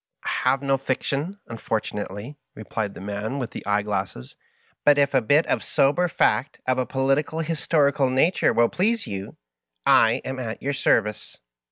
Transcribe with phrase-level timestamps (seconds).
[0.25, 4.35] ''I have no fiction, unfortunately," replied the man with the eyeglasses^ *^
[4.83, 9.37] but if a bit of sober fact of a political historical nature will please you,
[9.85, 11.37] I am at your service."